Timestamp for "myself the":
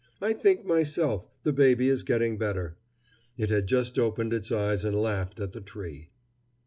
0.65-1.53